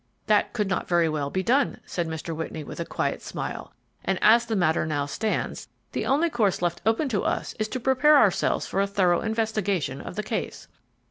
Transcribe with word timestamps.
"That 0.25 0.53
could 0.53 0.67
not 0.67 0.87
very 0.87 1.07
well 1.07 1.29
be 1.29 1.43
done," 1.43 1.79
said 1.85 2.07
Mr. 2.07 2.35
Whitney, 2.35 2.63
with 2.63 2.79
a 2.79 2.85
quiet 2.85 3.21
smile; 3.21 3.71
"and 4.03 4.17
as 4.23 4.47
the 4.47 4.55
matter 4.55 4.83
now 4.83 5.05
stands, 5.05 5.67
the 5.91 6.07
only 6.07 6.27
course 6.27 6.59
left 6.63 6.81
open 6.87 7.07
for 7.07 7.23
us 7.23 7.53
is 7.59 7.67
to 7.67 7.79
prepare 7.79 8.17
ourselves 8.17 8.65
for 8.65 8.81
a 8.81 8.87
thorough 8.87 9.21
investigation 9.21 10.01
of 10.01 10.15
the 10.15 10.23
case." 10.23 10.67